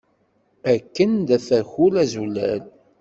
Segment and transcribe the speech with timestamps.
[0.73, 2.63] Akken d afakul azulal!